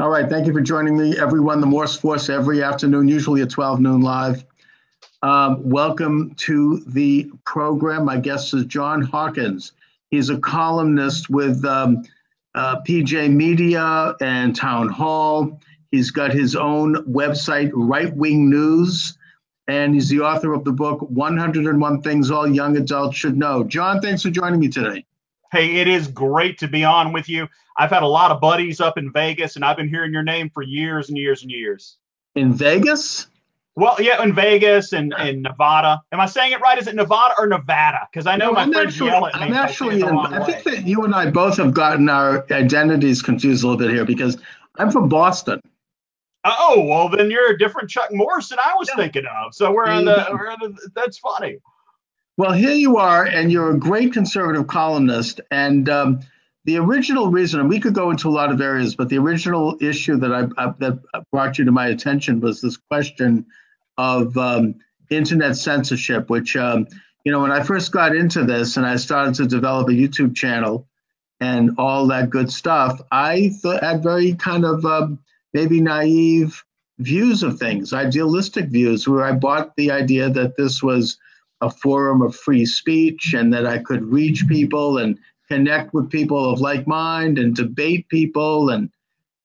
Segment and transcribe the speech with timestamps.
[0.00, 1.60] All right, thank you for joining me, everyone.
[1.60, 4.44] The Morse Force every afternoon, usually at 12 noon live.
[5.22, 8.04] Um, welcome to the program.
[8.04, 9.70] My guest is John Hawkins.
[10.10, 12.02] He's a columnist with um,
[12.56, 15.60] uh, PJ Media and Townhall.
[15.92, 19.16] He's got his own website, Right Wing News,
[19.68, 23.62] and he's the author of the book 101 Things All Young Adults Should Know.
[23.62, 25.04] John, thanks for joining me today.
[25.54, 27.46] Hey, it is great to be on with you.
[27.76, 30.50] I've had a lot of buddies up in Vegas, and I've been hearing your name
[30.50, 31.98] for years and years and years.
[32.34, 33.28] In Vegas?
[33.76, 35.22] Well, yeah, in Vegas and, ah.
[35.22, 36.02] and Nevada.
[36.10, 36.76] Am I saying it right?
[36.76, 38.08] Is it Nevada or Nevada?
[38.10, 39.40] Because I know no, my I'm friends actually, yell at me.
[39.42, 43.62] I'm actually, in, I think that you and I both have gotten our identities confused
[43.62, 44.36] a little bit here because
[44.78, 45.60] I'm from Boston.
[46.44, 48.96] Oh well, then you're a different Chuck Morris than I was yeah.
[48.96, 49.54] thinking of.
[49.54, 50.90] So we're on the, we're on the.
[50.96, 51.58] That's funny.
[52.36, 55.40] Well, here you are, and you're a great conservative columnist.
[55.52, 56.20] And um,
[56.64, 59.78] the original reason, and we could go into a lot of areas, but the original
[59.80, 60.98] issue that I, I that
[61.30, 63.46] brought you to my attention was this question
[63.96, 64.74] of um,
[65.10, 66.88] internet censorship, which, um,
[67.24, 70.34] you know, when I first got into this and I started to develop a YouTube
[70.34, 70.88] channel
[71.40, 75.20] and all that good stuff, I th- had very kind of um,
[75.52, 76.64] maybe naive
[76.98, 81.16] views of things, idealistic views, where I bought the idea that this was
[81.64, 86.50] a forum of free speech and that I could reach people and connect with people
[86.50, 88.90] of like mind and debate people and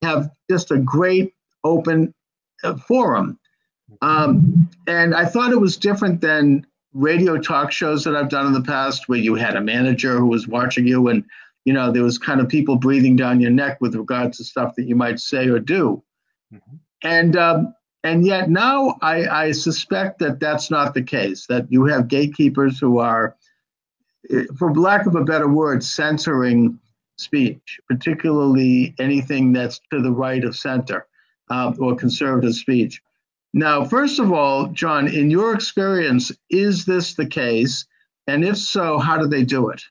[0.01, 2.13] have just a great open
[2.63, 3.39] uh, forum.
[4.01, 8.53] Um, and I thought it was different than radio talk shows that I've done in
[8.53, 11.23] the past, where you had a manager who was watching you, and
[11.65, 14.75] you know there was kind of people breathing down your neck with regards to stuff
[14.75, 16.03] that you might say or do.
[16.53, 16.75] Mm-hmm.
[17.03, 21.45] And um, and yet now I, I suspect that that's not the case.
[21.47, 23.35] That you have gatekeepers who are,
[24.29, 26.79] eh, for lack of a better word, censoring
[27.17, 31.07] speech, particularly anything that's to the right of center
[31.49, 33.01] um, or conservative speech.
[33.53, 37.85] Now, first of all, John, in your experience, is this the case?
[38.27, 39.81] And if so, how do they do it?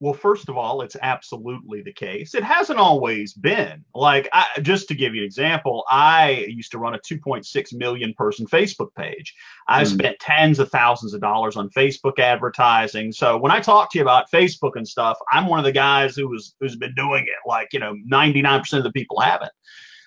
[0.00, 2.34] Well, first of all, it's absolutely the case.
[2.34, 3.84] It hasn't always been.
[3.96, 8.14] Like, I, just to give you an example, I used to run a 2.6 million
[8.14, 9.34] person Facebook page.
[9.66, 9.88] I mm.
[9.88, 13.10] spent tens of thousands of dollars on Facebook advertising.
[13.10, 16.14] So when I talk to you about Facebook and stuff, I'm one of the guys
[16.14, 17.48] who was who's been doing it.
[17.48, 19.52] Like, you know, 99% of the people haven't.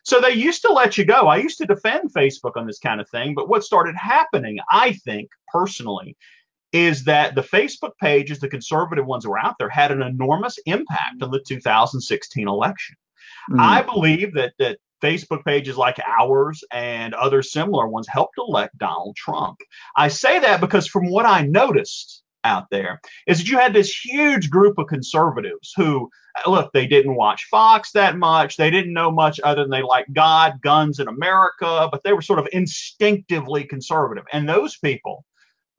[0.04, 1.28] So they used to let you go.
[1.28, 4.94] I used to defend Facebook on this kind of thing, but what started happening, I
[4.94, 6.18] think personally,
[6.74, 11.22] is that the Facebook pages, the conservative ones were out there, had an enormous impact
[11.22, 12.96] on the 2016 election.
[13.52, 13.60] Mm.
[13.60, 19.16] I believe that that Facebook pages like ours and other similar ones helped elect Donald
[19.16, 19.58] Trump.
[19.98, 23.96] I say that because from what I noticed, out there is that you had this
[23.96, 26.10] huge group of conservatives who
[26.48, 30.12] look they didn't watch fox that much they didn't know much other than they liked
[30.14, 35.26] god guns in america but they were sort of instinctively conservative and those people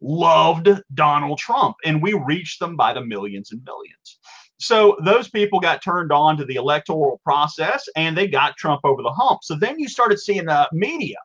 [0.02, 4.18] loved donald trump and we reached them by the millions and millions
[4.58, 9.02] so those people got turned on to the electoral process and they got trump over
[9.02, 11.16] the hump so then you started seeing the media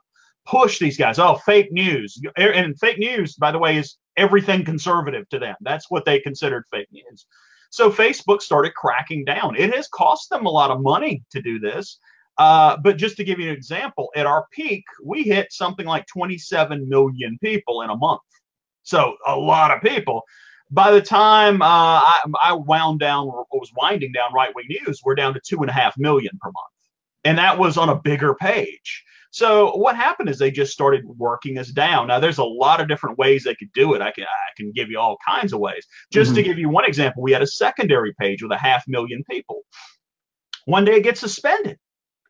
[0.47, 1.19] push these guys.
[1.19, 2.19] Oh, fake news.
[2.37, 5.55] And fake news, by the way, is everything conservative to them.
[5.61, 7.27] That's what they considered fake news.
[7.69, 9.55] So Facebook started cracking down.
[9.57, 11.99] It has cost them a lot of money to do this.
[12.37, 16.05] Uh, but just to give you an example, at our peak, we hit something like
[16.07, 18.21] 27 million people in a month.
[18.87, 20.23] So a lot of people.
[20.71, 25.01] By the time uh, I, I wound down, or was winding down Right Wing News,
[25.03, 26.73] we're down to two and a half million per month.
[27.25, 29.03] And that was on a bigger page.
[29.31, 32.07] So what happened is they just started working us down.
[32.07, 34.01] Now there's a lot of different ways they could do it.
[34.01, 35.85] I can I can give you all kinds of ways.
[36.13, 36.35] Just mm-hmm.
[36.35, 39.63] to give you one example, we had a secondary page with a half million people.
[40.63, 41.77] One day it gets suspended.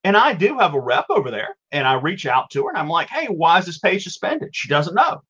[0.03, 2.77] And I do have a rep over there, and I reach out to her and
[2.77, 4.49] I'm like, hey, why is this page suspended?
[4.53, 5.21] She doesn't know.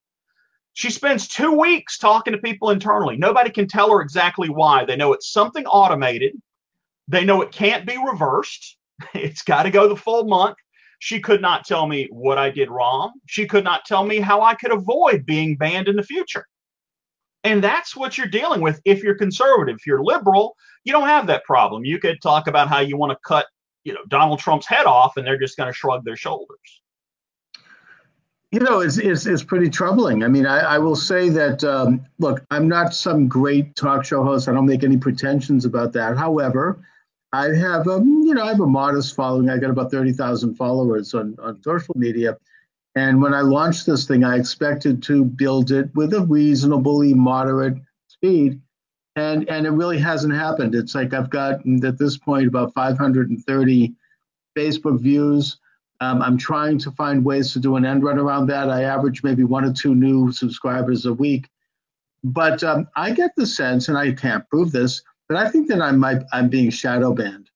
[0.78, 3.18] She spends two weeks talking to people internally.
[3.18, 4.86] Nobody can tell her exactly why.
[4.86, 6.40] They know it's something automated.
[7.08, 8.78] They know it can't be reversed.
[9.16, 10.58] It's got to go the full month.
[11.00, 13.14] She could not tell me what I did wrong.
[13.26, 16.46] She could not tell me how I could avoid being banned in the future.
[17.44, 19.78] And that's what you're dealing with if you're conservative.
[19.78, 21.86] If you're liberal, you don't have that problem.
[21.86, 23.48] You could talk about how you want to cut,
[23.84, 26.82] you know, Donald Trump's head off and they're just going to shrug their shoulders.
[28.52, 30.24] You know, it's, it's, it's pretty troubling.
[30.24, 34.24] I mean, I, I will say that, um, look, I'm not some great talk show
[34.24, 34.48] host.
[34.48, 36.18] I don't make any pretensions about that.
[36.18, 36.80] However,
[37.34, 39.50] I have a you know I have a modest following.
[39.50, 42.38] I got about thirty thousand followers on on social media,
[42.96, 47.78] and when I launched this thing, I expected to build it with a reasonably moderate
[48.08, 48.62] speed,
[49.18, 50.74] and and it really hasn't happened.
[50.74, 53.94] It's like I've got at this point about five hundred and thirty
[54.58, 55.60] Facebook views.
[56.00, 58.70] Um, I'm trying to find ways to do an end run around that.
[58.70, 61.50] I average maybe one or two new subscribers a week.
[62.24, 65.82] But um, I get the sense, and I can't prove this, but I think that
[65.82, 67.50] I'm, I'm being shadow banned.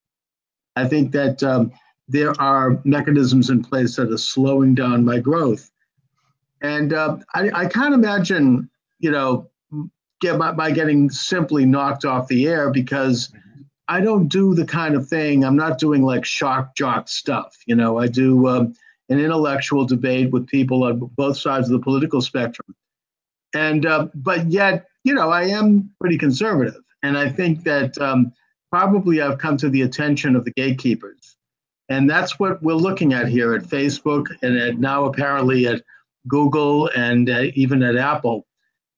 [0.75, 1.71] I think that um,
[2.07, 5.71] there are mechanisms in place that are slowing down my growth.
[6.61, 9.49] And uh, I, I, can't imagine, you know,
[10.19, 13.33] get by, by, getting simply knocked off the air because
[13.91, 15.43] I don't do the kind of thing.
[15.43, 17.57] I'm not doing like shock jock stuff.
[17.65, 18.73] You know, I do um,
[19.09, 22.73] an intellectual debate with people on both sides of the political spectrum.
[23.53, 28.31] And uh, but yet, you know, I am pretty conservative, and I think that um,
[28.71, 31.35] probably I've come to the attention of the gatekeepers,
[31.89, 35.83] and that's what we're looking at here at Facebook and at now apparently at
[36.29, 38.47] Google and uh, even at Apple.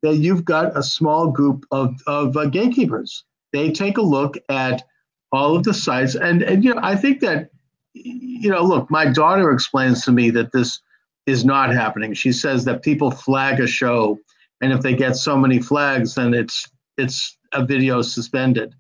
[0.04, 3.24] That you've got a small group of of uh, gatekeepers.
[3.54, 4.84] They take a look at
[5.32, 7.50] all of the sites, and and you know, I think that
[7.94, 10.82] you know, look, my daughter explains to me that this
[11.26, 12.14] is not happening.
[12.14, 14.20] She says that people flag a show
[14.64, 18.74] and if they get so many flags, then it's it's a video suspended,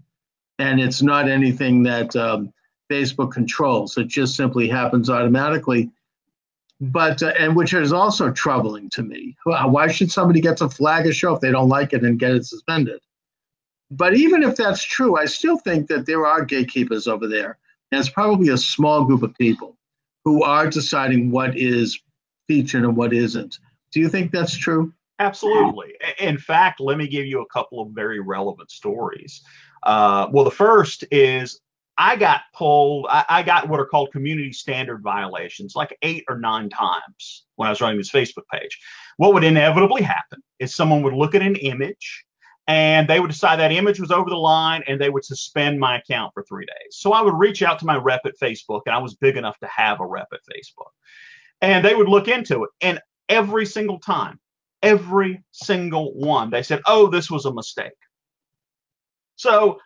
[0.58, 2.54] and it's not anything that um,
[2.90, 3.98] Facebook controls.
[3.98, 5.92] It just simply happens automatically.
[6.80, 9.36] But uh, and which is also troubling to me.
[9.44, 12.32] Why should somebody get to flag a show if they don't like it and get
[12.32, 13.02] it suspended?
[13.96, 17.60] But even if that's true, I still think that there are gatekeepers over there.
[17.92, 19.78] And it's probably a small group of people
[20.26, 22.00] who are deciding what is
[22.48, 23.60] featured and what isn't.
[23.92, 24.92] Do you think that's true?
[25.20, 25.94] Absolutely.
[26.20, 29.42] In fact, let me give you a couple of very relevant stories.
[29.84, 31.60] Uh, well, the first is
[32.00, 36.40] I got pulled, I, I, got what are called community standard violations like eight or
[36.40, 38.80] nine times when I was running this Facebook page.
[39.18, 42.26] What would inevitably happen is someone would look at an image
[42.68, 45.98] and they would decide that image was over the line and they would suspend my
[45.98, 46.96] account for three days.
[46.96, 49.60] So I would reach out to my rep at Facebook, and I was big enough
[49.60, 50.92] to have a rep at Facebook.
[51.62, 52.70] And they would look into it.
[52.82, 54.40] And every single time,
[54.84, 56.52] every single one.
[56.52, 57.92] They said, oh, this was a mistake.
[59.36, 59.80] So,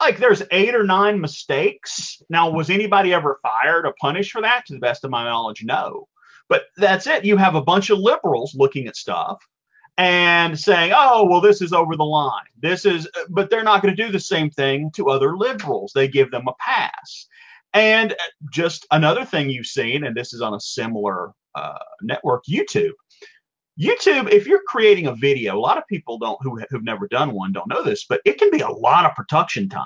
[0.00, 2.22] like, there's eight or nine mistakes.
[2.30, 4.64] Now, was anybody ever fired or punished for that?
[4.66, 6.08] To the best of my knowledge, no.
[6.48, 7.24] But that's it.
[7.24, 9.42] You have a bunch of liberals looking at stuff
[9.98, 12.44] and saying, oh, well, this is over the line.
[12.60, 15.92] This is, but they're not going to do the same thing to other liberals.
[15.94, 17.26] They give them a pass.
[17.72, 18.14] And
[18.50, 22.92] just another thing you've seen, and this is on a similar uh, network, YouTube.
[23.78, 27.32] YouTube, if you're creating a video, a lot of people don't who have never done
[27.32, 29.84] one don't know this, but it can be a lot of production time.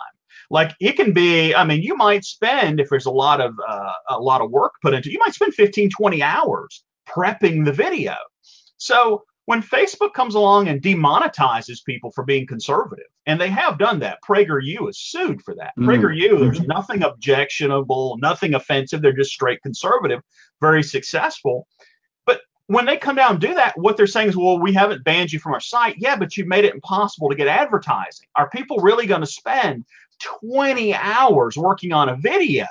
[0.51, 3.93] Like it can be, I mean, you might spend if there's a lot of uh,
[4.11, 8.15] a lot of work put into, you might spend 15, 20 hours prepping the video.
[8.77, 13.99] So when Facebook comes along and demonetizes people for being conservative, and they have done
[13.99, 15.73] that, PragerU is sued for that.
[15.77, 15.87] Mm.
[15.87, 16.69] PragerU, there's mm-hmm.
[16.69, 19.03] nothing objectionable, nothing offensive.
[19.03, 20.21] They're just straight conservative,
[20.61, 21.67] very successful
[22.27, 25.03] But when they come down and do that, what they're saying is, well, we haven't
[25.03, 25.97] banned you from our site.
[25.99, 28.29] Yeah, but you made it impossible to get advertising.
[28.37, 29.85] Are people really going to spend
[30.21, 32.69] 20 hours working on a video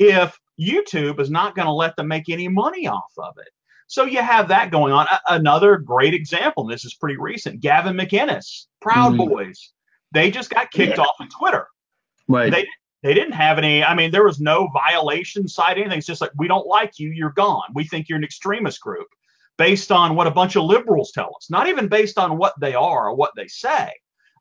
[0.00, 3.52] if YouTube is not going to let them make any money off of it?
[3.90, 5.08] So you have that going on.
[5.08, 9.28] A- another great example, and this is pretty recent Gavin McInnes, Proud mm-hmm.
[9.28, 9.72] Boys.
[10.12, 11.02] They just got kicked yeah.
[11.02, 11.66] off of Twitter.
[12.28, 12.52] Right.
[12.52, 12.68] They,
[13.02, 15.98] they didn't have any, I mean, there was no violation site, anything.
[15.98, 17.64] It's just like, we don't like you, you're gone.
[17.74, 19.08] We think you're an extremist group
[19.58, 22.76] based on what a bunch of liberals tell us, not even based on what they
[22.76, 23.90] are or what they say.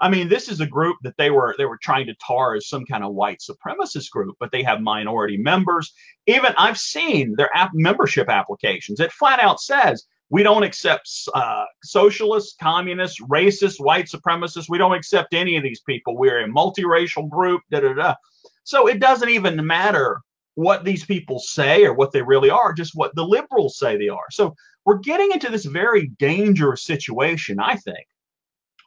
[0.01, 2.67] I mean, this is a group that they were they were trying to tar as
[2.69, 5.93] some kind of white supremacist group, but they have minority members.
[6.25, 8.99] Even I've seen their app membership applications.
[8.99, 14.69] It flat out says we don't accept uh, socialists, communists, racists, white supremacists.
[14.69, 16.17] We don't accept any of these people.
[16.17, 17.61] We're a multiracial group.
[17.71, 18.15] Da da da.
[18.63, 20.21] So it doesn't even matter
[20.55, 24.09] what these people say or what they really are, just what the liberals say they
[24.09, 24.29] are.
[24.29, 28.05] So we're getting into this very dangerous situation, I think,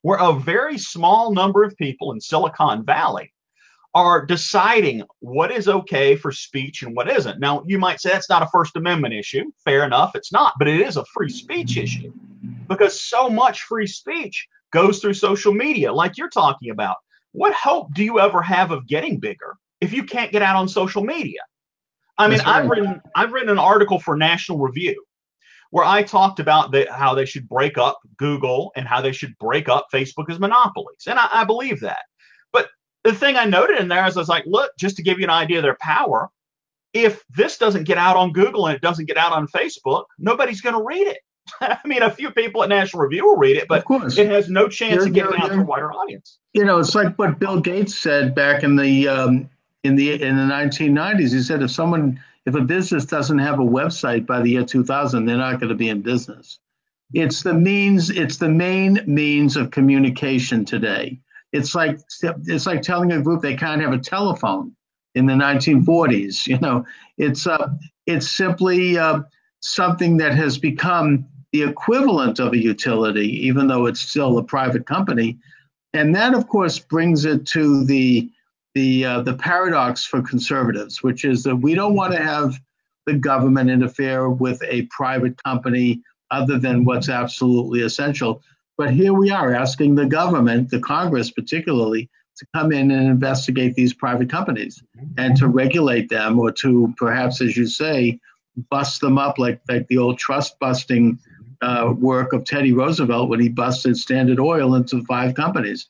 [0.03, 3.33] where a very small number of people in Silicon Valley
[3.95, 7.41] are deciding what is okay for speech and what isn't.
[7.41, 9.51] Now, you might say that's not a First Amendment issue.
[9.65, 12.13] Fair enough, it's not, but it is a free speech issue
[12.69, 16.97] because so much free speech goes through social media, like you're talking about.
[17.33, 20.69] What hope do you ever have of getting bigger if you can't get out on
[20.69, 21.41] social media?
[22.19, 22.41] I mean.
[22.41, 25.03] I've written I've written an article for National Review
[25.73, 29.37] where I talked about the, how they should break up Google and how they should
[29.39, 32.03] break up Facebook as monopolies, and I, I believe that.
[32.53, 32.69] But
[33.05, 35.25] the thing I noted in there is I was like, look, just to give you
[35.25, 36.29] an idea of their power,
[36.93, 40.61] if this doesn't get out on Google and it doesn't get out on Facebook, nobody's
[40.61, 41.19] going to read it.
[41.63, 44.69] I mean, a few people at National Review will read it, but it has no
[44.69, 46.39] chance you're, of getting out to a wider audience.
[46.53, 49.49] You know, it's like what Bill Gates said back in the um,
[49.85, 51.33] in the in the 1990s.
[51.33, 55.25] He said if someone if a business doesn't have a website by the year 2000,
[55.25, 56.59] they're not going to be in business.
[57.15, 58.11] It's the means.
[58.11, 61.21] It's the main means of communication today.
[61.53, 64.75] It's like it's like telling a group they can't have a telephone
[65.15, 66.47] in the 1940s.
[66.47, 66.87] You know,
[67.19, 67.69] it's uh,
[68.07, 69.21] it's simply uh,
[69.61, 74.87] something that has become the equivalent of a utility, even though it's still a private
[74.87, 75.39] company.
[75.93, 78.31] And that, of course, brings it to the
[78.75, 82.61] the uh, the paradox for conservatives, which is that we don't want to have
[83.07, 88.43] the government interfere with a private company other than what's absolutely essential.
[88.79, 93.75] But here we are asking the government, the Congress particularly, to come in and investigate
[93.75, 94.83] these private companies
[95.19, 98.19] and to regulate them or to perhaps, as you say,
[98.71, 101.19] bust them up like, like the old trust busting
[101.61, 105.89] uh, work of Teddy Roosevelt when he busted Standard Oil into five companies.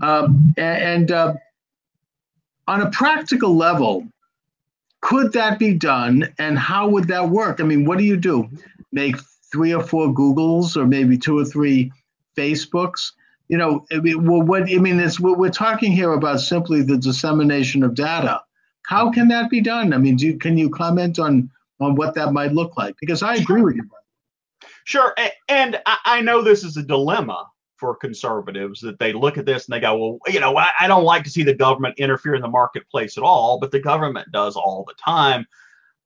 [0.00, 1.34] Um, and, and uh,
[2.70, 4.06] on a practical level,
[5.00, 7.60] could that be done and how would that work?
[7.60, 8.48] I mean, what do you do?
[8.92, 9.16] Make
[9.50, 11.90] three or four Googles or maybe two or three
[12.36, 13.10] Facebooks?
[13.48, 16.96] You know, I mean, well, what I mean is we're talking here about simply the
[16.96, 18.40] dissemination of data.
[18.86, 19.92] How can that be done?
[19.92, 21.50] I mean, do, can you comment on
[21.80, 22.94] on what that might look like?
[23.00, 23.90] Because I agree with you.
[24.84, 25.12] Sure,
[25.48, 27.46] and I know this is a dilemma
[27.80, 31.04] for conservatives that they look at this and they go, well, you know, I, don't
[31.04, 34.54] like to see the government interfere in the marketplace at all, but the government does
[34.54, 35.46] all the time.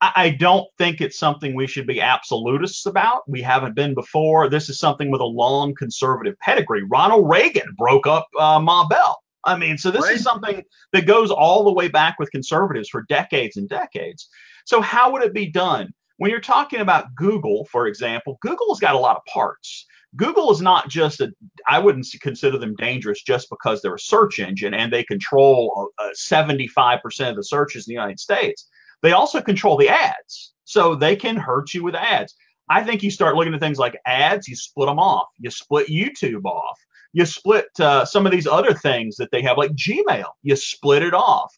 [0.01, 3.27] I, don't think it's something we should be absolutists about.
[3.27, 4.49] We haven't been before.
[4.49, 6.83] This is something with a long conservative pedigree.
[6.83, 9.21] Ronald Reagan broke up uh, Ma Bell.
[9.45, 10.15] I mean, so this right.
[10.15, 14.27] is something that goes all the way back with conservatives for decades and decades.
[14.65, 15.93] So, how would it be done?
[16.17, 19.85] When you're talking about Google, for example, Google's got a lot of parts.
[20.15, 21.31] Google is not just a,
[21.67, 26.09] I wouldn't consider them dangerous just because they're a search engine and they control uh,
[26.15, 28.69] 75% of the searches in the United States.
[29.01, 30.53] They also control the ads.
[30.63, 32.35] So they can hurt you with ads.
[32.69, 35.27] I think you start looking at things like ads, you split them off.
[35.37, 36.79] You split YouTube off.
[37.13, 41.03] You split uh, some of these other things that they have, like Gmail, you split
[41.03, 41.53] it off.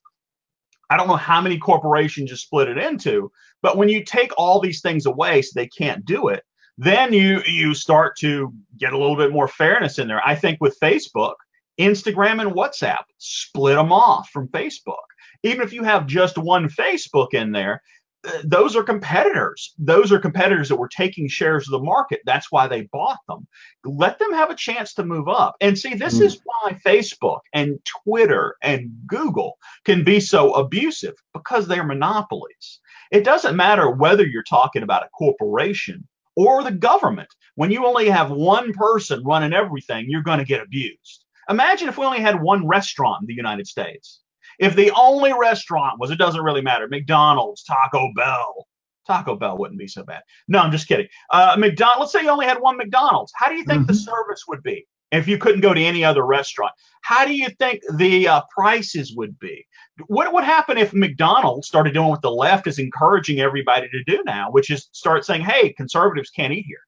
[0.89, 4.59] I don't know how many corporations you split it into, but when you take all
[4.59, 6.43] these things away so they can't do it,
[6.77, 10.21] then you you start to get a little bit more fairness in there.
[10.25, 11.35] I think with Facebook,
[11.79, 14.95] Instagram and WhatsApp, split them off from Facebook.
[15.43, 17.81] Even if you have just one Facebook in there,
[18.43, 19.73] those are competitors.
[19.77, 22.21] Those are competitors that were taking shares of the market.
[22.25, 23.47] That's why they bought them.
[23.85, 25.55] Let them have a chance to move up.
[25.61, 26.23] And see, this mm.
[26.23, 32.79] is why Facebook and Twitter and Google can be so abusive because they're monopolies.
[33.11, 37.27] It doesn't matter whether you're talking about a corporation or the government.
[37.55, 41.25] When you only have one person running everything, you're going to get abused.
[41.49, 44.21] Imagine if we only had one restaurant in the United States.
[44.59, 48.67] If the only restaurant was, it doesn't really matter, McDonald's, Taco Bell.
[49.07, 50.21] Taco Bell wouldn't be so bad.
[50.47, 51.07] No, I'm just kidding.
[51.31, 52.01] Uh, McDonald.
[52.01, 53.31] Let's say you only had one McDonald's.
[53.35, 53.87] How do you think mm-hmm.
[53.87, 56.73] the service would be if you couldn't go to any other restaurant?
[57.01, 59.65] How do you think the uh, prices would be?
[60.05, 64.21] What would happen if McDonald's started doing what the left is encouraging everybody to do
[64.25, 66.85] now, which is start saying, "Hey, conservatives can't eat here."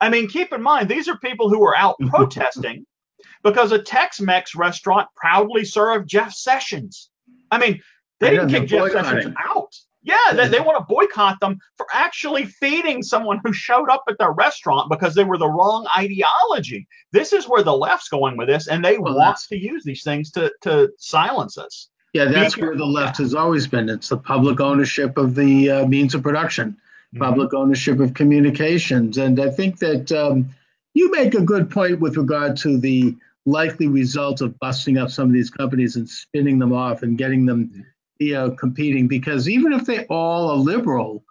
[0.00, 2.84] I mean, keep in mind these are people who are out protesting
[3.42, 7.10] because a Tex-Mex restaurant proudly served Jeff Sessions.
[7.50, 7.80] I mean,
[8.20, 9.74] they didn't kick Jeff Sessions out.
[10.02, 14.16] Yeah, they, they want to boycott them for actually feeding someone who showed up at
[14.18, 16.86] their restaurant because they were the wrong ideology.
[17.12, 20.04] This is where the left's going with this, and they well, want to use these
[20.04, 21.90] things to to silence us.
[22.18, 23.88] Yeah, that's where the left has always been.
[23.88, 27.18] It's the public ownership of the uh, means of production, mm-hmm.
[27.18, 30.50] public ownership of communications, and I think that um,
[30.94, 33.14] you make a good point with regard to the
[33.46, 37.46] likely result of busting up some of these companies and spinning them off and getting
[37.46, 37.86] them
[38.18, 41.24] you know competing because even if they all are liberal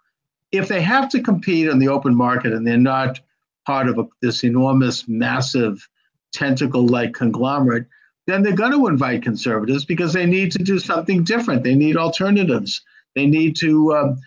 [0.50, 3.20] if they have to compete in the open market and they're not
[3.66, 5.86] part of a, this enormous massive
[6.32, 7.86] tentacle like conglomerate
[8.28, 11.96] then they're going to invite conservatives because they need to do something different they need
[11.96, 12.82] alternatives
[13.14, 14.18] they need to um,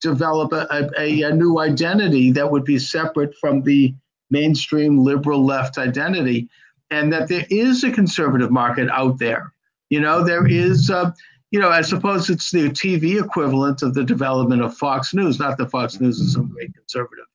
[0.00, 3.94] develop a, a, a new identity that would be separate from the
[4.30, 6.48] mainstream liberal left identity
[6.90, 9.52] and that there is a conservative market out there.
[9.90, 11.12] You know, there is, uh,
[11.50, 15.38] you know, I suppose it's the TV equivalent of the development of Fox News.
[15.38, 17.26] Not that Fox News is some great conservative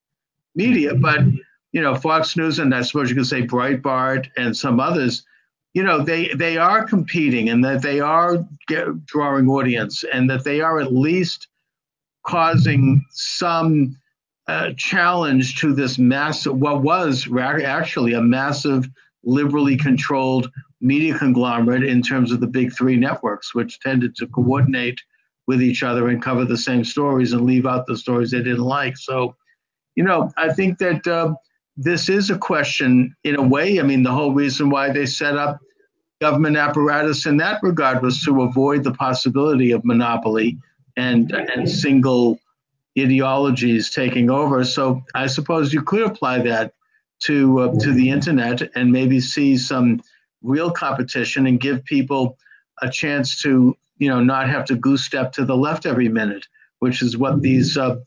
[0.56, 1.22] media, but
[1.72, 5.26] you know, Fox News and I suppose you could say Breitbart and some others.
[5.74, 10.44] You know, they they are competing and that they are get, drawing audience and that
[10.44, 11.48] they are at least
[12.26, 13.98] causing some
[14.48, 18.90] uh, challenge to this massive, what was actually a massive
[19.24, 20.52] liberally controlled
[20.82, 25.00] media conglomerate in terms of the big three networks, which tended to coordinate
[25.48, 28.60] with each other and cover the same stories and leave out the stories they didn't
[28.60, 28.98] like.
[28.98, 29.36] So,
[29.96, 31.34] you know, I think that uh,
[31.78, 33.80] this is a question in a way.
[33.80, 35.60] I mean, the whole reason why they set up
[36.20, 40.58] government apparatus in that regard was to avoid the possibility of monopoly
[40.96, 42.40] and and single
[42.98, 44.64] ideologies taking over.
[44.64, 46.74] So I suppose you could apply that
[47.22, 50.02] to uh, to the internet and maybe see some
[50.44, 52.38] real competition and give people
[52.82, 56.48] a chance to you know not have to goose step to the left every minute,
[56.80, 57.98] which is what these uh,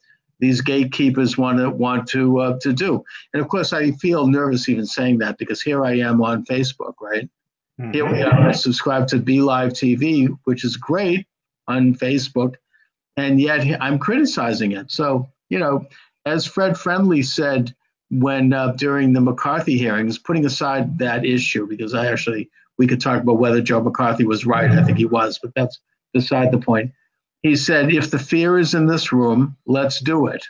[0.44, 3.02] these gatekeepers want to want to uh, to do.
[3.32, 6.94] And of course, I feel nervous even saying that because here I am on Facebook,
[7.00, 7.30] right?
[7.80, 7.92] Mm-hmm.
[7.92, 8.48] Here we are.
[8.48, 11.26] I subscribe to BeLive TV, which is great
[11.66, 12.56] on Facebook,
[13.16, 14.92] and yet I'm criticizing it.
[14.92, 15.86] So you know,
[16.26, 17.74] as Fred Friendly said
[18.10, 23.00] when uh, during the McCarthy hearings, putting aside that issue because I actually we could
[23.00, 24.70] talk about whether Joe McCarthy was right.
[24.70, 25.80] I think he was, but that's
[26.12, 26.92] beside the point.
[27.44, 30.42] He said, if the fear is in this room, let's do it.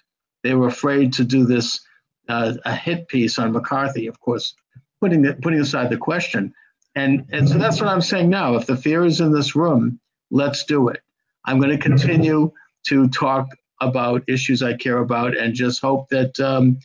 [0.45, 1.81] They were afraid to do this
[2.29, 4.55] uh, a hit piece on McCarthy, of course,
[5.01, 6.55] putting the, putting aside the question.
[6.95, 8.55] And and so that's what I'm saying now.
[8.55, 9.99] If the fear is in this room,
[10.31, 11.01] let's do it.
[11.45, 12.53] I'm going to continue
[12.87, 13.49] to talk
[13.81, 16.79] about issues I care about and just hope that um,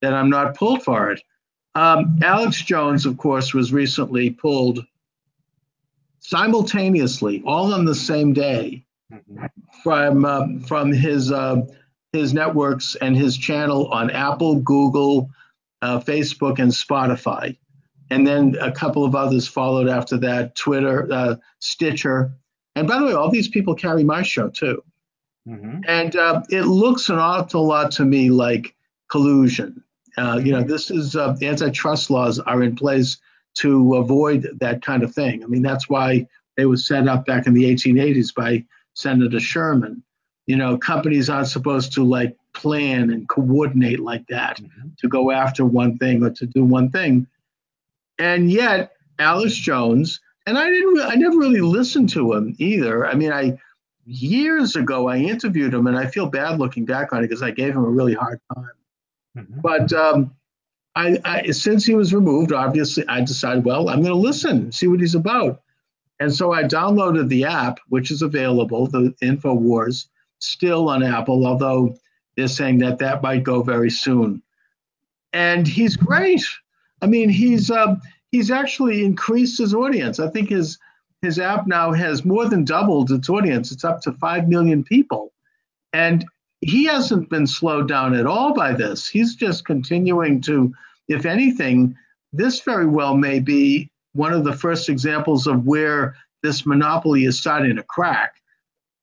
[0.00, 1.22] that I'm not pulled for it.
[1.76, 4.84] Um, Alex Jones, of course, was recently pulled
[6.18, 8.84] simultaneously, all on the same day.
[9.82, 11.62] From uh, from his uh,
[12.12, 15.30] his networks and his channel on Apple, Google,
[15.80, 17.56] uh, Facebook, and Spotify,
[18.10, 22.32] and then a couple of others followed after that: Twitter, uh, Stitcher,
[22.74, 24.82] and by the way, all these people carry my show too.
[25.48, 25.80] Mm-hmm.
[25.88, 28.74] And uh, it looks an awful lot to me like
[29.10, 29.82] collusion.
[30.16, 33.18] Uh, you know, this is uh, antitrust laws are in place
[33.54, 35.42] to avoid that kind of thing.
[35.42, 40.02] I mean, that's why they were set up back in the 1880s by Senator Sherman.
[40.46, 44.88] You know, companies aren't supposed to like plan and coordinate like that mm-hmm.
[44.98, 47.26] to go after one thing or to do one thing.
[48.18, 53.06] And yet, Alex Jones, and I didn't, I never really listened to him either.
[53.06, 53.58] I mean, I
[54.04, 57.52] years ago I interviewed him, and I feel bad looking back on it because I
[57.52, 58.70] gave him a really hard time.
[59.36, 59.60] Mm-hmm.
[59.60, 60.34] But um,
[60.94, 64.88] I, I, since he was removed, obviously, I decided, well, I'm going to listen, see
[64.88, 65.62] what he's about.
[66.22, 70.06] And so I downloaded the app, which is available, the InfoWars,
[70.38, 71.96] still on Apple, although
[72.36, 74.40] they're saying that that might go very soon.
[75.32, 76.44] And he's great.
[77.00, 77.96] I mean, he's uh,
[78.30, 80.20] he's actually increased his audience.
[80.20, 80.78] I think his
[81.22, 83.72] his app now has more than doubled its audience.
[83.72, 85.32] It's up to five million people,
[85.92, 86.24] and
[86.60, 89.08] he hasn't been slowed down at all by this.
[89.08, 90.72] He's just continuing to,
[91.08, 91.96] if anything,
[92.32, 97.38] this very well may be one of the first examples of where this monopoly is
[97.38, 98.36] starting to crack.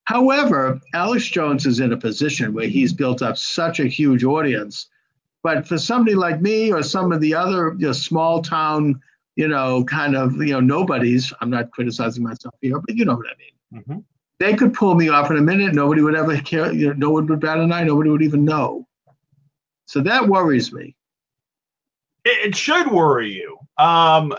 [0.04, 4.88] However, Alex Jones is in a position where he's built up such a huge audience.
[5.42, 9.00] But for somebody like me or some of the other you know, small town,
[9.36, 13.14] you know, kind of, you know, nobodies, I'm not criticizing myself here, but you know
[13.14, 13.82] what I mean.
[13.82, 13.98] Mm-hmm.
[14.38, 15.74] They could pull me off in a minute.
[15.74, 16.72] Nobody would ever care.
[16.72, 17.84] You know, no one would bat an eye.
[17.84, 18.86] Nobody would even know.
[19.86, 20.96] So that worries me.
[22.24, 23.58] It should worry you.
[23.78, 24.34] Um,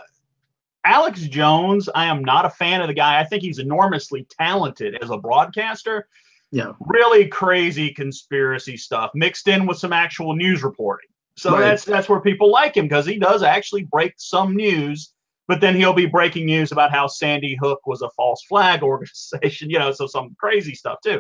[0.86, 3.20] Alex Jones, I am not a fan of the guy.
[3.20, 6.08] I think he's enormously talented as a broadcaster.
[6.52, 6.74] Yeah.
[6.80, 11.10] Really crazy conspiracy stuff mixed in with some actual news reporting.
[11.38, 11.62] So right.
[11.62, 15.14] that's that's where people like him because he does actually break some news
[15.52, 19.70] but then he'll be breaking news about how Sandy Hook was a false flag organization,
[19.70, 21.20] you know, so some crazy stuff too.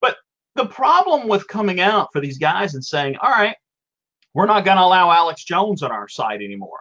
[0.00, 0.16] But
[0.56, 3.54] the problem with coming out for these guys and saying, all right,
[4.34, 6.80] we're not going to allow Alex Jones on our site anymore.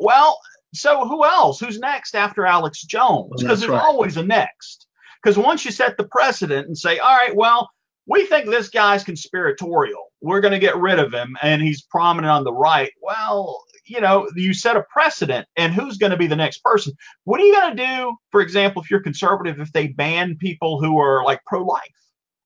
[0.03, 0.39] Well,
[0.75, 1.61] so who else?
[1.61, 3.43] Who's next after Alex Jones?
[3.43, 3.83] Because there's right.
[3.83, 4.87] always a next.
[5.23, 7.71] Because once you set the precedent and say, all right, well,
[8.07, 10.11] we think this guy's conspiratorial.
[10.21, 12.91] We're going to get rid of him and he's prominent on the right.
[13.01, 16.95] Well, you know, you set a precedent and who's going to be the next person.
[17.25, 20.81] What are you going to do, for example, if you're conservative, if they ban people
[20.81, 21.83] who are like pro life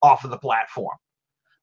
[0.01, 0.97] off of the platform?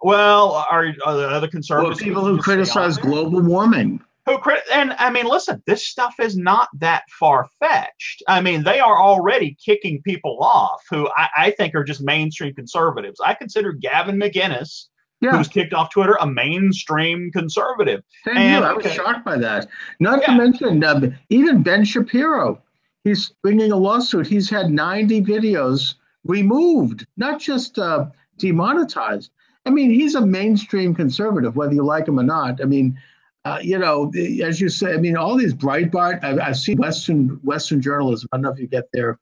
[0.02, 2.00] Well, are, are the other conservatives?
[2.00, 4.00] Well, people who criticize global warming.
[4.26, 8.22] Who crit- and I mean, listen, this stuff is not that far fetched.
[8.26, 12.54] I mean, they are already kicking people off who I, I think are just mainstream
[12.54, 13.20] conservatives.
[13.24, 14.86] I consider Gavin McInnes
[15.24, 15.36] yeah.
[15.36, 18.02] who's kicked off Twitter, a mainstream conservative.
[18.24, 18.70] Thank and, you.
[18.70, 18.94] I was okay.
[18.94, 19.68] shocked by that.
[20.00, 20.26] Not yeah.
[20.26, 22.62] to mention, uh, even Ben Shapiro,
[23.04, 24.26] he's bringing a lawsuit.
[24.26, 28.06] He's had 90 videos removed, not just uh,
[28.38, 29.30] demonetized.
[29.66, 32.60] I mean, he's a mainstream conservative, whether you like him or not.
[32.60, 32.98] I mean,
[33.44, 34.10] uh, you know,
[34.42, 36.24] as you say, I mean, all these Breitbart.
[36.24, 38.28] I've, I've seen Western Western journalism.
[38.32, 39.18] I don't know if you get their.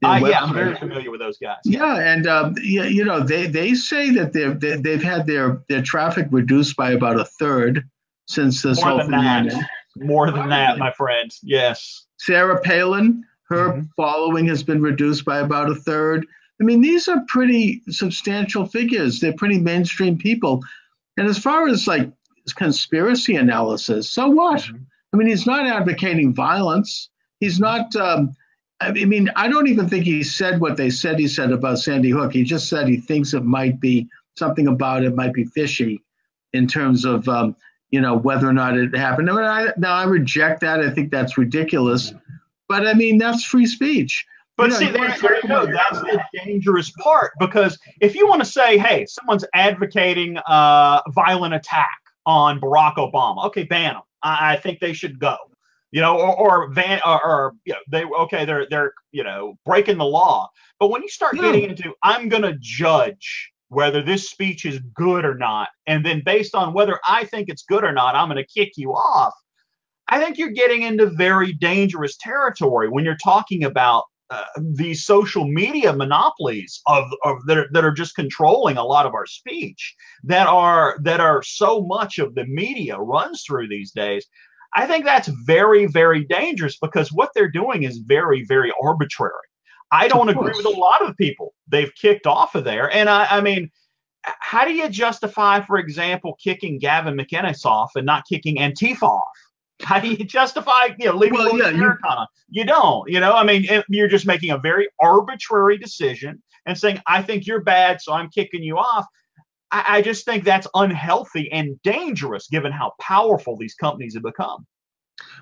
[0.00, 1.58] their uh, yeah, I'm very familiar with those guys.
[1.64, 5.02] Yeah, and um, yeah, you know, they they say that they've they, have they have
[5.02, 7.84] had their their traffic reduced by about a third
[8.26, 9.10] since this More whole thing.
[9.10, 9.68] That.
[9.96, 11.30] More than that, my friend.
[11.42, 12.06] Yes.
[12.18, 13.82] Sarah Palin, her mm-hmm.
[13.96, 16.26] following has been reduced by about a third.
[16.60, 19.20] I mean, these are pretty substantial figures.
[19.20, 20.62] They're pretty mainstream people.
[21.16, 22.10] And as far as like
[22.52, 24.10] conspiracy analysis.
[24.10, 24.60] So what?
[24.60, 24.76] Mm-hmm.
[25.12, 27.08] I mean, he's not advocating violence.
[27.40, 27.94] He's not.
[27.96, 28.34] Um,
[28.80, 32.10] I mean, I don't even think he said what they said he said about Sandy
[32.10, 32.32] Hook.
[32.32, 36.02] He just said he thinks it might be something about it might be fishy
[36.52, 37.56] in terms of um,
[37.90, 39.30] you know whether or not it happened.
[39.30, 40.80] I mean, I, now I reject that.
[40.80, 42.12] I think that's ridiculous.
[42.68, 44.26] But I mean, that's free speech.
[44.56, 45.66] But you know, see, there, there you go.
[45.66, 51.54] That's the dangerous part because if you want to say, "Hey, someone's advocating uh, violent
[51.54, 53.46] attack," on Barack Obama.
[53.46, 54.02] Okay, ban them.
[54.22, 55.36] I, I think they should go.
[55.90, 59.58] You know, or, or van or, or you know, they okay, they're they're you know
[59.64, 60.50] breaking the law.
[60.78, 61.42] But when you start yeah.
[61.42, 66.22] getting into, I'm going to judge whether this speech is good or not, and then
[66.24, 69.32] based on whether I think it's good or not, I'm going to kick you off.
[70.08, 75.46] I think you're getting into very dangerous territory when you're talking about uh, these social
[75.46, 79.94] media monopolies of, of that, are, that are just controlling a lot of our speech
[80.24, 84.26] that are that are so much of the media runs through these days
[84.74, 89.32] i think that's very very dangerous because what they're doing is very very arbitrary.
[89.90, 91.54] I don't agree with a lot of people.
[91.66, 92.92] They've kicked off of there.
[92.94, 93.70] And i, I mean
[94.40, 99.47] how do you justify for example kicking gavin mcinnes off and not kicking antifa off
[99.82, 101.92] how do you justify, you know, leaving well, yeah, you,
[102.50, 107.00] you don't, you know, I mean, you're just making a very arbitrary decision and saying,
[107.06, 109.06] I think you're bad, so I'm kicking you off.
[109.70, 114.66] I, I just think that's unhealthy and dangerous given how powerful these companies have become.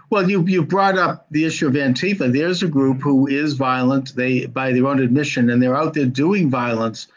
[0.09, 2.33] Well, you you brought up the issue of Antifa.
[2.33, 4.14] There's a group who is violent.
[4.14, 7.09] They, by their own admission, and they're out there doing violence.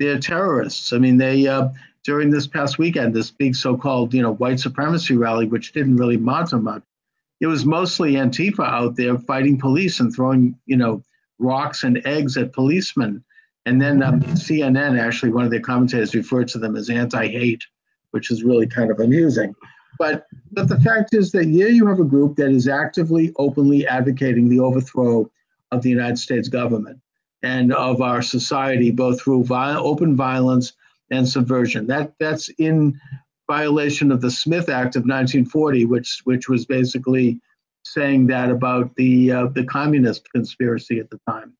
[0.00, 0.92] They're terrorists.
[0.92, 1.68] I mean, they uh,
[2.08, 6.16] during this past weekend, this big so-called, you know, white supremacy rally, which didn't really
[6.16, 6.82] matter much.
[7.38, 11.02] It was mostly Antifa out there fighting police and throwing, you know,
[11.38, 13.22] rocks and eggs at policemen.
[13.66, 17.66] And then um, CNN, actually, one of their commentators referred to them as anti-hate,
[18.12, 19.54] which is really kind of amusing.
[19.98, 23.86] But but the fact is that here you have a group that is actively, openly
[23.86, 25.30] advocating the overthrow
[25.72, 27.00] of the United States government
[27.42, 30.72] and of our society, both through viol- open violence
[31.10, 31.86] and subversion.
[31.86, 32.98] That that's in
[33.50, 37.40] violation of the Smith Act of 1940, which which was basically
[37.84, 41.54] saying that about the uh, the communist conspiracy at the time.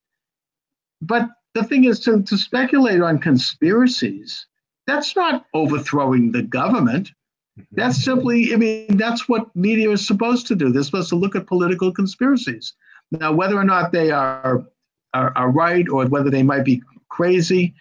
[1.00, 4.46] But the thing is to, to speculate on conspiracies,
[4.86, 7.10] that's not overthrowing the government.
[7.72, 10.70] That's simply, I mean, that's what media is supposed to do.
[10.70, 12.74] They're supposed to look at political conspiracies.
[13.10, 14.64] Now, whether or not they are,
[15.14, 17.74] are, are right or whether they might be crazy,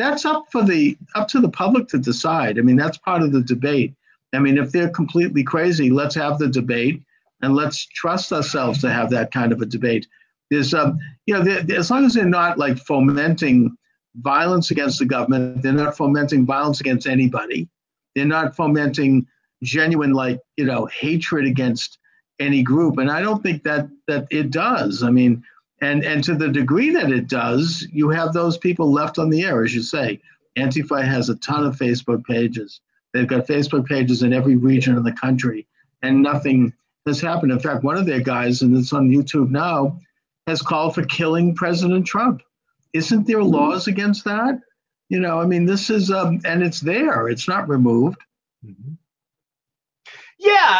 [0.00, 2.58] that's up for the up to the public to decide.
[2.58, 3.94] I mean, that's part of the debate.
[4.32, 7.02] I mean, if they're completely crazy, let's have the debate
[7.42, 10.06] and let's trust ourselves to have that kind of a debate.
[10.50, 11.42] There's, um, you know,
[11.76, 13.76] as long as they're not like fomenting
[14.16, 17.68] violence against the government, they're not fomenting violence against anybody.
[18.14, 19.26] They're not fomenting
[19.62, 21.98] genuine, like, you know, hatred against
[22.38, 22.98] any group.
[22.98, 25.02] And I don't think that that it does.
[25.02, 25.44] I mean,
[25.80, 29.44] and and to the degree that it does, you have those people left on the
[29.44, 30.20] air, as you say.
[30.58, 32.80] Antifa has a ton of Facebook pages.
[33.12, 35.66] They've got Facebook pages in every region of the country,
[36.02, 36.72] and nothing
[37.06, 37.52] has happened.
[37.52, 39.98] In fact, one of their guys, and it's on YouTube now,
[40.46, 42.42] has called for killing President Trump.
[42.92, 44.60] Isn't there laws against that?
[45.08, 47.28] You know, I mean, this is, um, and it's there.
[47.28, 48.20] It's not removed.
[48.64, 48.92] Mm-hmm.
[50.38, 50.78] Yeah,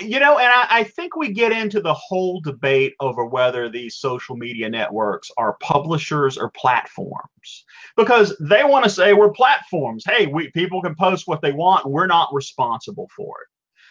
[0.00, 3.96] you know, and I, I, think we get into the whole debate over whether these
[3.96, 7.64] social media networks are publishers or platforms
[7.96, 10.04] because they want to say we're platforms.
[10.06, 13.48] Hey, we people can post what they want, we're not responsible for it.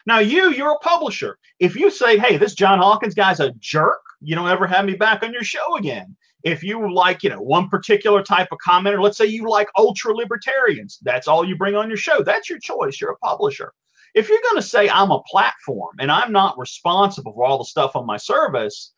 [0.07, 1.37] Now, you, you're a publisher.
[1.59, 4.95] If you say, hey, this John Hawkins guy's a jerk, you don't ever have me
[4.95, 6.15] back on your show again.
[6.43, 10.15] If you like, you know, one particular type of commenter, let's say you like ultra
[10.15, 12.23] libertarians, that's all you bring on your show.
[12.23, 12.99] That's your choice.
[12.99, 13.73] You're a publisher
[14.13, 17.65] if you're going to say I'm a platform and I'm not responsible for all the
[17.65, 18.93] stuff on my service,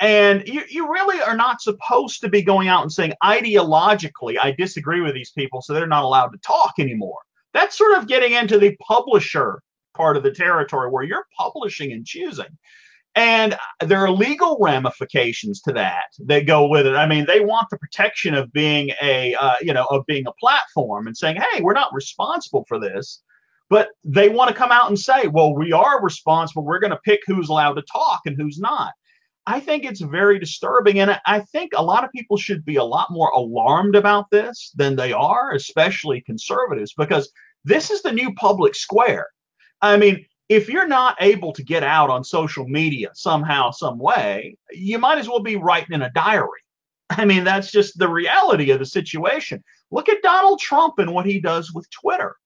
[0.00, 4.52] and you, you really are not supposed to be going out and saying ideologically, I
[4.52, 7.18] disagree with these people, so they're not allowed to talk anymore.
[7.52, 9.60] That's sort of getting into the publisher
[9.94, 12.56] part of the territory where you're publishing and choosing.
[13.16, 16.94] And there are legal ramifications to that that go with it.
[16.94, 20.32] I mean, they want the protection of being a, uh, you know, of being a
[20.38, 23.22] platform and saying, hey, we're not responsible for this.
[23.70, 26.64] But they want to come out and say, well, we are responsible.
[26.64, 28.92] We're going to pick who's allowed to talk and who's not.
[29.46, 31.00] I think it's very disturbing.
[31.00, 34.72] And I think a lot of people should be a lot more alarmed about this
[34.76, 37.32] than they are, especially conservatives, because
[37.64, 39.28] this is the new public square.
[39.80, 44.56] I mean, if you're not able to get out on social media somehow, some way,
[44.70, 46.60] you might as well be writing in a diary.
[47.10, 49.62] I mean, that's just the reality of the situation.
[49.90, 52.36] Look at Donald Trump and what he does with Twitter.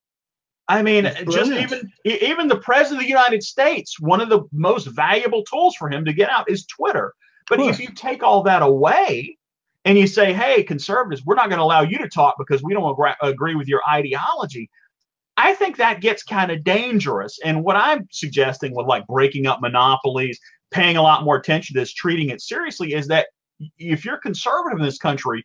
[0.73, 4.87] I mean, just even even the president of the United States, one of the most
[4.87, 7.13] valuable tools for him to get out is Twitter.
[7.49, 9.37] But if you take all that away
[9.85, 12.73] and you say, "Hey, conservatives, we're not going to allow you to talk because we
[12.73, 14.71] don't agree with your ideology,"
[15.37, 17.39] I think that gets kind of dangerous.
[17.45, 21.81] And what I'm suggesting with like breaking up monopolies, paying a lot more attention to
[21.81, 23.27] this, treating it seriously, is that
[23.79, 25.45] if you're conservative in this country,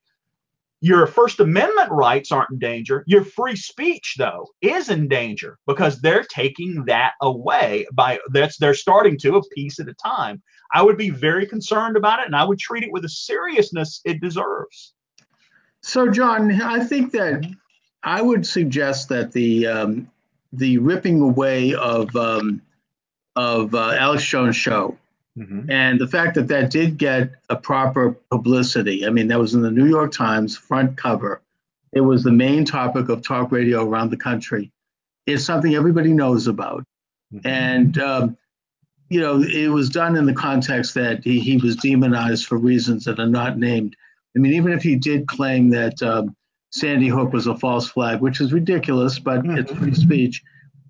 [0.82, 3.04] your First Amendment rights aren't in danger.
[3.08, 8.74] Your free speech, though, is in danger because they're taking that away by that's they're
[8.74, 10.42] starting to a piece at a time.
[10.74, 14.02] I would be very concerned about it, and I would treat it with the seriousness
[14.06, 14.94] it deserves.
[15.82, 17.46] So, John, I think that
[18.04, 20.12] I would suggest that the um,
[20.54, 22.62] the ripping away of um,
[23.36, 24.98] of uh, Alex Jones show
[25.38, 25.70] Mm-hmm.
[25.70, 29.62] And the fact that that did get a proper publicity, I mean, that was in
[29.62, 31.42] the New York Times front cover.
[31.94, 34.72] It was the main topic of talk radio around the country.
[35.26, 36.86] It's something everybody knows about.
[37.34, 37.48] Mm-hmm.
[37.48, 38.38] And, um,
[39.10, 43.06] you know, it was done in the context that he, he was demonized for reasons
[43.06, 43.96] that are not named.
[44.36, 46.36] I mean, even if he did claim that um,
[46.72, 49.58] Sandy Hook was a false flag, which is ridiculous, but mm-hmm.
[49.58, 50.44] it's free speech,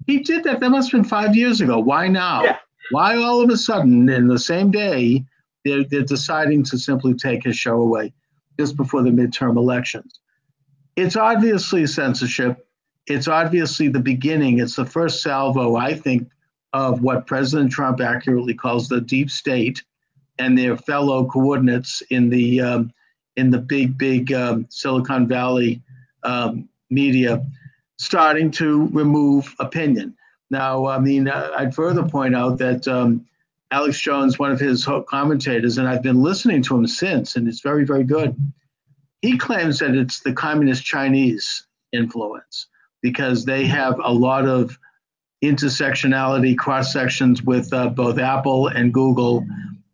[0.05, 0.61] he did that.
[0.61, 1.79] That must have been five years ago.
[1.79, 2.43] Why now?
[2.43, 2.57] Yeah.
[2.91, 5.25] Why all of a sudden, in the same day,
[5.65, 8.13] they're, they're deciding to simply take his show away
[8.59, 10.19] just before the midterm elections?
[10.95, 12.67] It's obviously censorship.
[13.05, 14.59] It's obviously the beginning.
[14.59, 16.29] It's the first salvo, I think,
[16.73, 19.83] of what President Trump accurately calls the deep state
[20.39, 22.91] and their fellow coordinates in the um,
[23.35, 25.81] in the big, big um, Silicon Valley
[26.23, 27.45] um, media
[27.99, 30.15] starting to remove opinion.
[30.49, 33.25] Now, I mean, uh, I'd further point out that um,
[33.69, 37.61] Alex Jones, one of his commentators, and I've been listening to him since, and it's
[37.61, 38.35] very, very good.
[39.21, 42.67] He claims that it's the communist Chinese influence
[43.01, 44.77] because they have a lot of
[45.43, 49.45] intersectionality, cross sections with uh, both Apple and Google,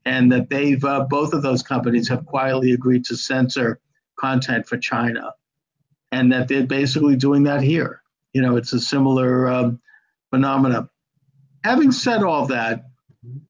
[0.06, 3.80] and that they've uh, both of those companies have quietly agreed to censor
[4.20, 5.34] content for China,
[6.12, 8.02] and that they're basically doing that here.
[8.34, 9.50] You know, it's a similar.
[9.50, 9.80] Um,
[10.34, 10.90] phenomena.
[11.64, 12.86] Having said all that,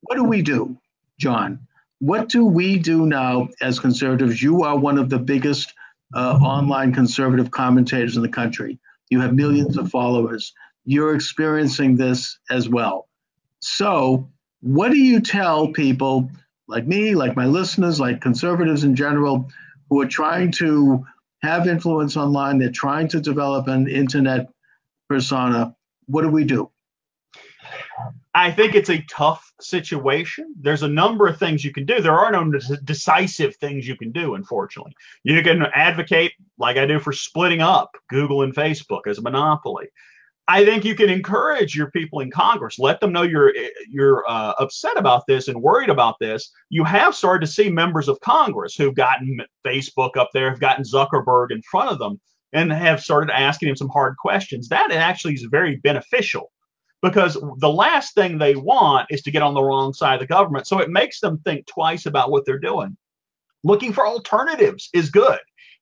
[0.02, 0.78] what do we do,
[1.18, 1.68] John?
[2.00, 4.44] What do we do now as conservatives?
[4.44, 5.74] You are one of the biggest
[6.14, 8.80] uh, online conservative commentators in the country.
[9.10, 10.54] You have millions of followers.
[10.84, 13.08] You're experiencing this as well.
[13.62, 16.30] So, what do you tell people
[16.68, 19.50] like me, like my listeners, like conservatives in general,
[19.90, 21.06] who are trying to
[21.42, 22.58] have influence online?
[22.58, 24.50] They're trying to develop an internet
[25.08, 25.78] persona.
[26.08, 26.70] What do we do?
[28.36, 30.56] I think it's a tough situation.
[30.60, 32.02] There's a number of things you can do.
[32.02, 32.52] There are no
[32.84, 34.94] decisive things you can do, unfortunately.
[35.24, 39.88] You can advocate, like I do, for splitting up Google and Facebook as a monopoly.
[40.48, 42.80] I think you can encourage your people in Congress.
[42.80, 43.54] Let them know you're
[43.88, 46.52] you're uh, upset about this and worried about this.
[46.70, 50.84] You have started to see members of Congress who've gotten Facebook up there, have gotten
[50.84, 52.20] Zuckerberg in front of them,
[52.52, 54.68] and have started asking him some hard questions.
[54.68, 56.52] That actually is very beneficial
[57.04, 60.26] because the last thing they want is to get on the wrong side of the
[60.26, 60.66] government.
[60.66, 62.98] So it makes them think twice about what they're doing.
[63.66, 65.40] Looking for alternatives is good.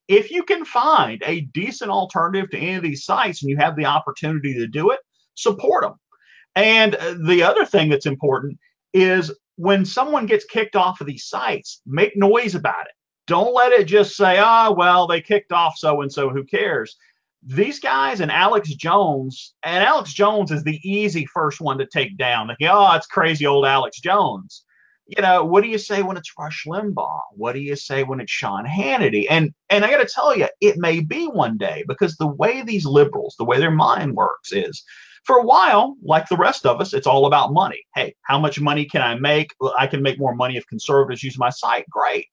[0.07, 3.75] If you can find a decent alternative to any of these sites and you have
[3.75, 4.99] the opportunity to do it,
[5.35, 5.93] support them.
[6.55, 8.57] And uh, the other thing that's important
[8.93, 12.93] is when someone gets kicked off of these sites, make noise about it.
[13.27, 16.43] Don't let it just say, ah, oh, well, they kicked off so and so, who
[16.43, 16.97] cares?
[17.43, 22.17] These guys and Alex Jones, and Alex Jones is the easy first one to take
[22.17, 22.47] down.
[22.47, 24.63] Like, oh, it's crazy old Alex Jones.
[25.07, 27.19] You know, what do you say when it's Rush Limbaugh?
[27.33, 29.25] What do you say when it's Sean Hannity?
[29.29, 32.61] And and I got to tell you, it may be one day because the way
[32.61, 34.83] these liberals, the way their mind works, is
[35.23, 37.81] for a while, like the rest of us, it's all about money.
[37.95, 39.53] Hey, how much money can I make?
[39.77, 41.89] I can make more money if conservatives use my site.
[41.89, 42.27] Great.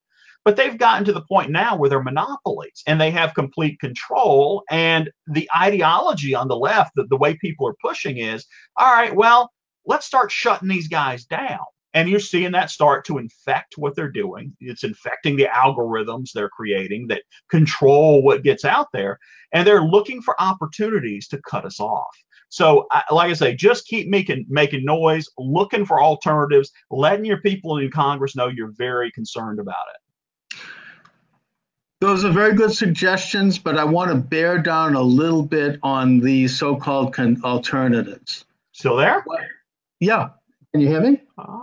[0.45, 4.63] But they've gotten to the point now where they're monopolies and they have complete control.
[4.71, 8.47] And the ideology on the left, the, the way people are pushing is
[8.77, 9.51] all right, well,
[9.85, 11.65] let's start shutting these guys down.
[11.95, 14.55] And you're seeing that start to infect what they're doing.
[14.61, 19.19] It's infecting the algorithms they're creating that control what gets out there.
[19.53, 22.15] And they're looking for opportunities to cut us off.
[22.51, 27.79] So, like I say, just keep making making noise, looking for alternatives, letting your people
[27.79, 30.01] in Congress know you're very concerned about it.
[32.01, 36.21] Those are very good suggestions, but I want to bear down a little bit on
[36.21, 38.45] the so-called con- alternatives.
[38.73, 39.25] Still there?
[39.99, 40.31] Yeah.
[40.73, 41.21] Can you hear me?
[41.37, 41.59] Uh,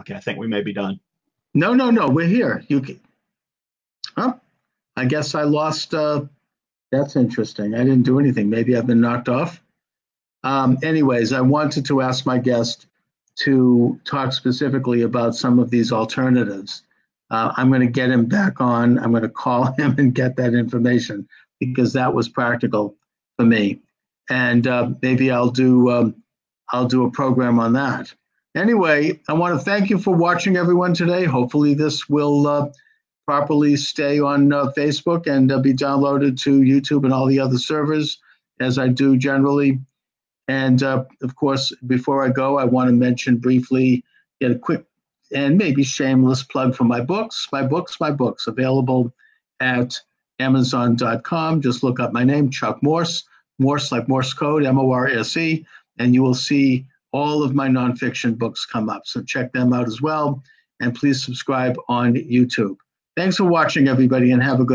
[0.00, 1.00] okay, I think we may be done.
[1.54, 2.08] No, no, no.
[2.10, 2.62] We're here.
[2.68, 3.00] You can.
[4.16, 4.34] Huh?
[4.96, 5.94] I guess I lost.
[5.94, 6.26] Uh,
[6.92, 7.74] that's interesting.
[7.74, 8.50] I didn't do anything.
[8.50, 9.62] Maybe I've been knocked off.
[10.44, 12.86] Um, anyways, I wanted to ask my guest
[13.36, 16.82] to talk specifically about some of these alternatives.
[17.30, 18.98] Uh, I'm going to get him back on.
[18.98, 22.96] I'm going to call him and get that information because that was practical
[23.36, 23.80] for me.
[24.28, 26.22] And uh, maybe I'll do um,
[26.70, 28.12] I'll do a program on that.
[28.56, 31.24] Anyway, I want to thank you for watching, everyone, today.
[31.24, 32.68] Hopefully, this will uh,
[33.26, 37.58] properly stay on uh, Facebook and uh, be downloaded to YouTube and all the other
[37.58, 38.18] servers,
[38.60, 39.80] as I do generally.
[40.48, 44.04] And uh, of course, before I go, I want to mention briefly,
[44.40, 44.84] get a quick
[45.32, 47.46] and maybe shameless plug for my books.
[47.52, 49.12] My books, my books, available
[49.60, 49.98] at
[50.38, 51.60] Amazon.com.
[51.60, 53.24] Just look up my name, Chuck Morse,
[53.58, 55.66] Morse like Morse code, M O R S E,
[55.98, 59.02] and you will see all of my nonfiction books come up.
[59.06, 60.42] So check them out as well.
[60.80, 62.76] And please subscribe on YouTube.
[63.16, 64.68] Thanks for watching, everybody, and have a good